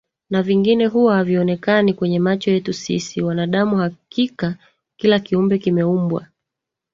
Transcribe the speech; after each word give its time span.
na 0.29 0.43
vingine 0.43 0.85
huwa 0.85 1.15
havionekani 1.15 1.93
kwenye 1.93 2.19
macho 2.19 2.51
yetu 2.51 2.73
sisi 2.73 3.21
wanadamu 3.21 3.77
hakika 3.77 4.55
kila 4.97 5.19
Kiumbe 5.19 5.57
kimeumbwa 5.57 6.27